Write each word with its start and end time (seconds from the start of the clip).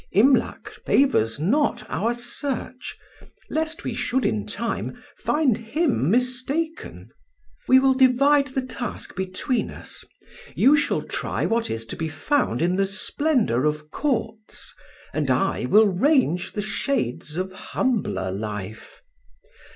Imlac 0.13 0.67
favours 0.71 1.39
not 1.39 1.85
our 1.87 2.11
search, 2.15 2.97
lest 3.51 3.83
we 3.83 3.93
should 3.93 4.25
in 4.25 4.47
time 4.47 4.97
find 5.15 5.55
him 5.57 6.09
mistaken. 6.09 7.11
We 7.67 7.77
will 7.77 7.93
divide 7.93 8.47
the 8.47 8.63
task 8.63 9.15
between 9.15 9.69
us; 9.69 10.03
you 10.55 10.75
shall 10.75 11.03
try 11.03 11.45
what 11.45 11.69
is 11.69 11.85
to 11.85 11.95
be 11.95 12.09
found 12.09 12.63
in 12.63 12.77
the 12.77 12.87
splendour 12.87 13.65
of 13.65 13.91
Courts, 13.91 14.73
and 15.13 15.29
I 15.29 15.65
will 15.65 15.85
range 15.87 16.53
the 16.53 16.63
shades 16.63 17.37
of 17.37 17.51
humbler 17.51 18.31
life. 18.31 19.03